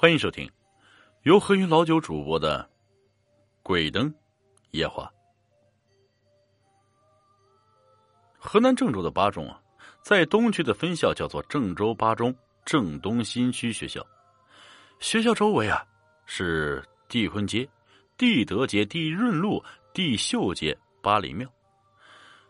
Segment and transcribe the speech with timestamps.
[0.00, 0.48] 欢迎收听
[1.22, 2.62] 由何云老九主播的
[3.64, 4.14] 《鬼灯
[4.70, 5.10] 夜话》。
[8.38, 9.60] 河南郑州的八中啊，
[10.00, 12.32] 在东区的分校叫做郑州八中
[12.64, 14.00] 郑东新区学校。
[15.00, 15.84] 学校周围啊
[16.26, 17.68] 是帝坤街、
[18.16, 19.60] 帝德街、帝润路、
[19.92, 21.44] 帝秀街、八里庙。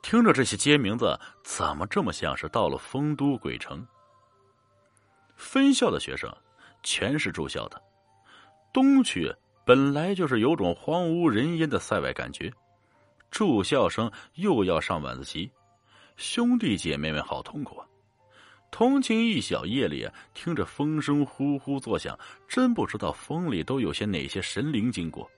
[0.00, 3.84] 听着这些街名字，怎么这么像是到了丰都鬼城？
[5.34, 6.32] 分校的学生。
[6.82, 7.80] 全是住校的，
[8.72, 9.32] 东区
[9.64, 12.52] 本来就是有种荒无人烟的塞外感觉，
[13.30, 15.50] 住校生又要上晚自习，
[16.16, 17.86] 兄弟姐妹们好痛苦啊！
[18.70, 22.18] 同情一小夜里啊，听着风声呼呼作响，
[22.48, 25.30] 真不知道风里都有些哪些神灵经过。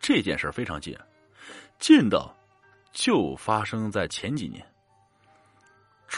[0.00, 0.94] 这件事非常近，
[1.78, 2.36] 近到
[2.92, 4.66] 就发生在前几年。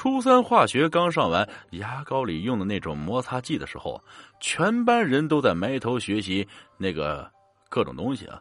[0.06, 4.01] 初三化学刚上完，牙膏里用的那种摩擦剂的时候，
[4.38, 7.29] 全班人都在埋头学习那个
[7.68, 8.40] 各种东西啊。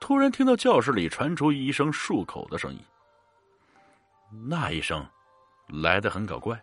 [0.00, 2.80] 突然听到教室里传出一声漱口的声音，
[4.48, 5.06] 那一声
[5.66, 6.58] 来的很搞怪，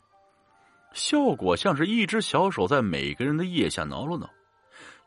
[0.94, 4.28] 效果像是一只小手在每个人的腋下挠了挠，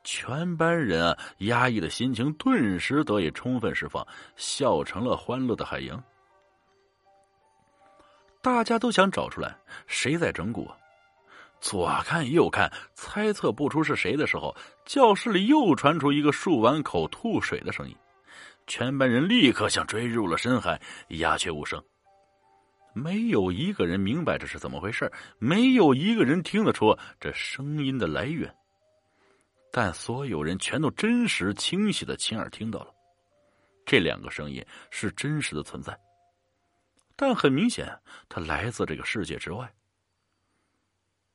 [0.04, 4.06] 全班人啊压抑的心情顿时得以充分释放，
[4.36, 6.00] 笑成了欢乐的海洋。
[8.48, 9.54] 大家都想找出来
[9.86, 10.66] 谁在整蛊，
[11.60, 17.94] 左看右看，猜测不出是谁的时候，教室里又传出一个漱完口吐水的声音，
[18.66, 21.80] 全班人立刻像坠入了深海，鸦雀无声。
[22.94, 28.52] 没有一个人明白这是怎么回事，没有一个人听得出这声音的来源，
[29.70, 32.88] 但所有人全都真实清晰的亲耳听到了，
[33.84, 35.96] 这两个声音是真实的存在。
[37.20, 39.68] 但很明显，他来自这个世界之外。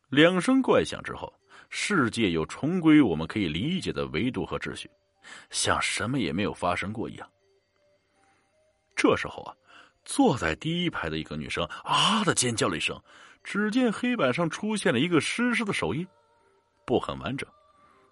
[0.07, 1.31] 两声怪响之后，
[1.69, 4.89] 世界又重归我们可以理解的维度和秩序，
[5.49, 7.29] 像什么也没有发生过一样。
[8.95, 9.53] 这时候啊，
[10.05, 12.97] 坐在第一排的一个女生啊的尖叫了一声，
[13.43, 16.07] 只见黑板上出现了一个湿湿的手印，
[16.85, 17.45] 不很完整，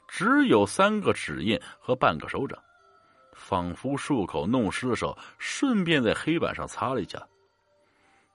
[0.10, 2.62] 只有三个指印和半个手掌，
[3.34, 7.26] 仿佛漱口弄湿了手，顺便在黑板上擦了一下。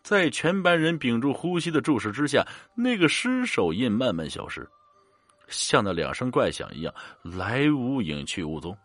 [0.06, 2.46] 在全班人屏住呼吸的注视之下，
[2.76, 4.64] 那个尸手印慢慢消失，
[5.48, 6.94] 像那两声怪响一样，
[7.24, 8.78] 来无影去无踪。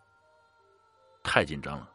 [1.22, 1.88] 太紧张了，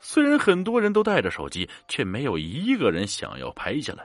[0.00, 4.04] 虽然很多人都带着手机，却没有一个人想要拍下来。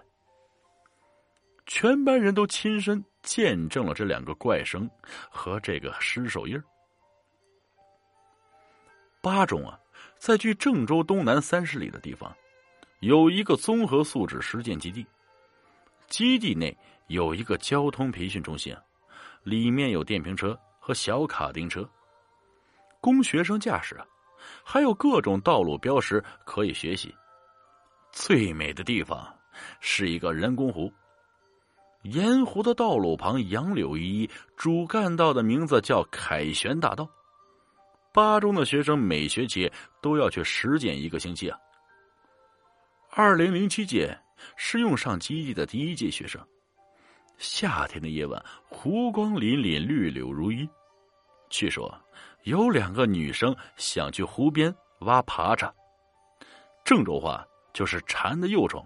[1.65, 4.87] 全班人都亲身见证了这两个怪声
[5.31, 6.61] 和这个尸手印
[9.19, 9.79] 八中啊，
[10.19, 12.31] 在距郑州东南三十里的地方。
[13.03, 15.05] 有一个综合素质实践基地，
[16.07, 16.75] 基地内
[17.07, 18.73] 有一个交通培训中心，
[19.43, 21.87] 里面有电瓶车和小卡丁车，
[23.01, 23.99] 供学生驾驶，
[24.63, 27.13] 还有各种道路标识可以学习。
[28.13, 29.27] 最美的地方
[29.81, 30.89] 是一个人工湖，
[32.03, 37.05] 沿湖的道路旁杨柳依依，主干道的名字叫凯旋大道。
[38.13, 39.69] 八中的学生每学期
[40.01, 41.59] 都要去实践一个星期啊。
[43.15, 44.17] 二零零七届
[44.55, 46.43] 是用上基地的第一届学生。
[47.37, 50.67] 夏天的夜晚，湖光粼粼，绿柳如茵。
[51.47, 51.95] 据说
[52.41, 55.71] 有两个女生想去湖边挖爬蚱，
[56.83, 58.83] 郑州话就是“蝉”的幼虫，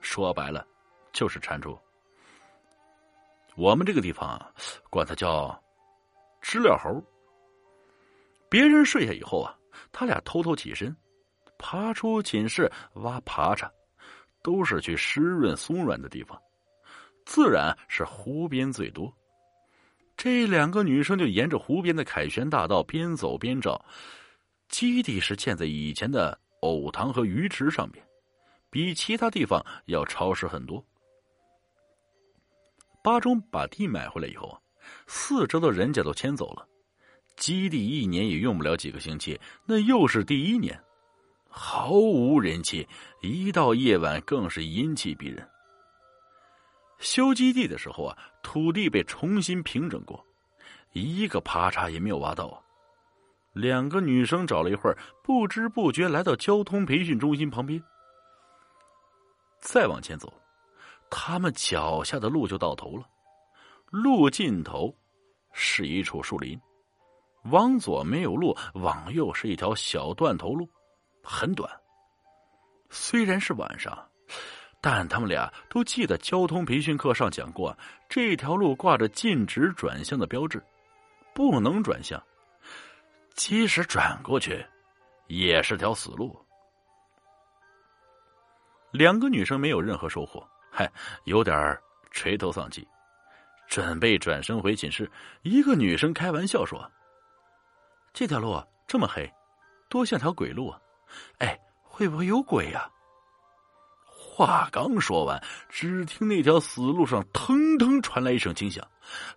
[0.00, 0.66] 说白了
[1.12, 1.78] 就是蟾蜍。
[3.56, 4.50] 我们这个地方啊，
[4.88, 5.62] 管它叫
[6.40, 7.04] “知了猴”。
[8.48, 9.54] 别人睡下以后啊，
[9.92, 10.96] 他俩偷偷起身。
[11.58, 13.70] 爬出寝室挖爬蚱，
[14.42, 16.40] 都是去湿润松软的地方，
[17.24, 19.12] 自然是湖边最多。
[20.16, 23.84] 这两个女生就沿着湖边的凯旋大道边走边找。
[24.68, 28.04] 基地是建在以前的藕塘和鱼池上面，
[28.70, 30.84] 比其他地方要潮湿很多。
[33.04, 34.60] 巴中把地买回来以后，
[35.06, 36.66] 四周的人家都迁走了，
[37.36, 40.76] 基地一年也用不了几个星期，那又是第一年。
[41.58, 42.86] 毫无人气，
[43.22, 45.48] 一到夜晚更是阴气逼人。
[46.98, 50.22] 修基地的时候啊，土地被重新平整过，
[50.92, 52.62] 一个爬蚱也没有挖到。
[53.54, 57.82] 两个女生找了一会儿，不知不觉来到交通培训中心旁边。
[59.58, 60.30] 再往前走，
[61.08, 63.08] 他们脚下的路就到头了。
[63.88, 64.94] 路尽头
[65.54, 66.60] 是一处树林，
[67.44, 70.68] 往左没有路，往右是一条小断头路。
[71.28, 71.68] 很短，
[72.88, 74.08] 虽然是晚上，
[74.80, 77.76] 但他们俩都记得交通培训课上讲过，
[78.08, 80.62] 这条路挂着禁止转向的标志，
[81.34, 82.22] 不能转向。
[83.34, 84.64] 即使转过去，
[85.26, 86.40] 也是条死路。
[88.92, 90.90] 两个女生没有任何收获，嗨，
[91.24, 91.76] 有点
[92.12, 92.86] 垂头丧气，
[93.66, 95.10] 准备转身回寝室。
[95.42, 96.88] 一个女生开玩笑说
[98.14, 99.28] ：“这条路这么黑，
[99.90, 100.80] 多像条鬼路啊！
[101.38, 102.90] 哎，会不会有鬼呀？”
[104.06, 108.86] 话刚说完，只听那条死路上腾腾传来一声惊响，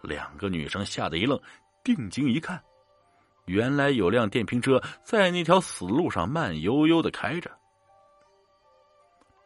[0.01, 1.39] 两个女生吓得一愣，
[1.83, 2.61] 定睛一看，
[3.45, 7.49] 原来有辆电瓶车在那条死路上慢悠悠的开着。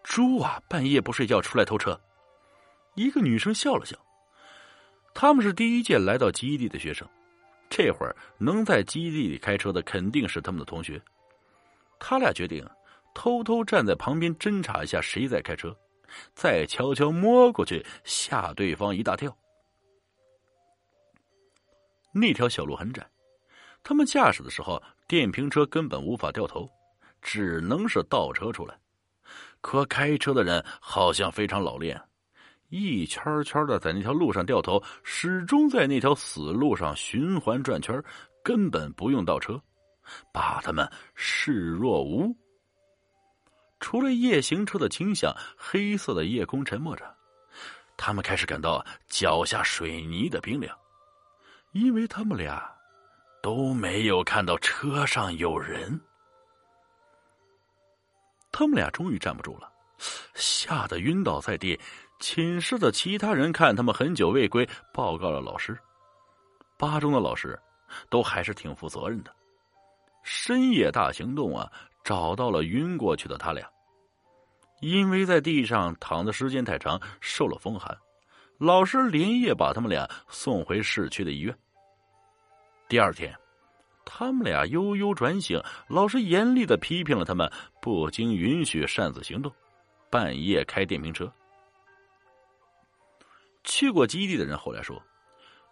[0.04, 2.00] 猪啊，半夜不睡觉出来偷车！
[2.96, 3.96] 一个女生笑了笑，
[5.14, 7.08] 他们是第一届来到基地的学生，
[7.70, 11.00] 这会儿能在基地里开车的肯定是他们的同学，
[12.00, 12.68] 他俩决定。
[13.16, 15.72] 偷偷站在旁边侦查一下谁在开车，
[16.34, 19.32] 再悄悄摸过去吓对方一大跳。
[22.12, 23.08] 那条小路很窄，
[23.84, 26.68] 他们驾驶的时候，电瓶车根本无法掉头，
[27.22, 28.76] 只能是倒车出来。
[29.62, 32.02] 可开车的人好像非常老练，
[32.70, 38.04] 一圈圈的在那条路上掉头，始终在那条死路上循环转圈，
[38.44, 39.62] 根本不用倒车，
[40.32, 42.36] 把他们视若无。
[43.80, 47.16] 除了夜行车的倾向，黑色的夜空沉默着。
[47.98, 50.76] 他们开始感到脚下水泥的冰凉，
[51.74, 52.74] 因为他们俩
[53.42, 56.00] 都没有看到车上有人。
[58.52, 59.72] 他们俩终于站不住了，
[60.34, 61.80] 吓得晕倒在地。
[62.20, 65.78] 寝室的其他人看他们很久未归，报告了老师。
[66.78, 67.60] 八中的老师
[68.10, 69.36] 都还是挺负责任的。
[70.24, 71.72] 深夜大行动啊，
[72.04, 73.70] 找到了晕过去的他俩。
[74.80, 77.98] 因为在地上躺的时间太长，受了风寒，
[78.58, 81.58] 老师连夜把他们俩送回市区的医院。
[82.90, 83.34] 第二天，
[84.04, 87.50] 他们俩悠悠转醒，老师严厉的批评了他们
[87.82, 89.50] 不经允许擅自行动，
[90.10, 91.32] 半夜开电瓶车。
[93.64, 95.02] 去过基地的人后来说，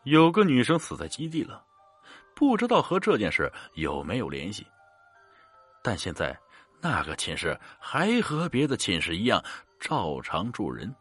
[0.04, 1.62] 有个女生死在基地了，
[2.36, 4.66] 不知道和这件事有没有联系，
[5.84, 6.38] 但现在。
[6.84, 9.44] 那个寝室还和别的寝室一样，
[9.80, 10.92] 照常住人。